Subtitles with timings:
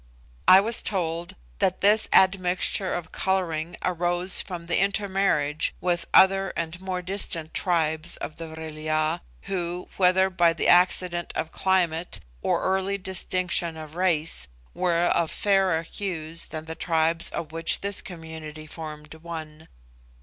[0.47, 7.03] I was told that this admixture of colouring arose from intermarriage with other and more
[7.03, 12.97] distant tribes of the Vril ya, who, whether by the accident of climate or early
[12.97, 19.13] distinction of race, were of fairer hues than the tribes of which this community formed
[19.13, 19.67] one.